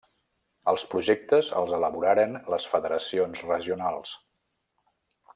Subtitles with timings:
[0.71, 4.15] Els projectes els elaboraren les federacions regionals.